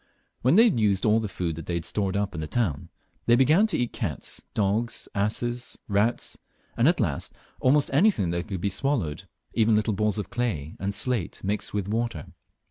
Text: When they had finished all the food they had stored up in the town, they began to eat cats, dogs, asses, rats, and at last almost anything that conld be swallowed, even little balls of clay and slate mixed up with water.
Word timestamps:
When 0.41 0.55
they 0.55 0.63
had 0.63 0.73
finished 0.73 1.05
all 1.05 1.19
the 1.19 1.27
food 1.27 1.57
they 1.57 1.75
had 1.75 1.85
stored 1.85 2.17
up 2.17 2.33
in 2.33 2.41
the 2.41 2.47
town, 2.47 2.89
they 3.27 3.35
began 3.35 3.67
to 3.67 3.77
eat 3.77 3.93
cats, 3.93 4.41
dogs, 4.55 5.07
asses, 5.13 5.77
rats, 5.87 6.39
and 6.75 6.87
at 6.87 6.99
last 6.99 7.33
almost 7.59 7.91
anything 7.93 8.31
that 8.31 8.47
conld 8.47 8.61
be 8.61 8.69
swallowed, 8.71 9.27
even 9.53 9.75
little 9.75 9.93
balls 9.93 10.17
of 10.17 10.31
clay 10.31 10.75
and 10.79 10.95
slate 10.95 11.43
mixed 11.43 11.69
up 11.69 11.73
with 11.75 11.87
water. 11.87 12.33